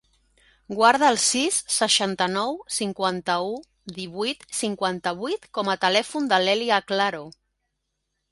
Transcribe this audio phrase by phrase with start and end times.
[0.77, 3.53] Guarda el sis, seixanta-nou, cinquanta-u,
[3.99, 7.21] divuit, cinquanta-vuit com a telèfon de l'Èlia Claro.